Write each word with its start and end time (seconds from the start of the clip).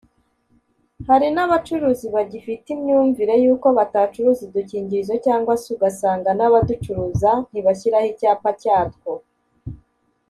Hari 1.07 1.27
n’abacuruzi 1.35 2.07
bagifite 2.15 2.67
imyumvire 2.75 3.33
y’uko 3.43 3.67
batacuruza 3.77 4.41
udukingirizo 4.47 5.15
cyangwa 5.25 5.53
se 5.61 5.67
ugasanga 5.75 6.29
n’abaducuruza 6.39 7.31
ntibashyiraho 7.49 8.07
icyapa 8.13 8.49
cyatwo 8.61 9.11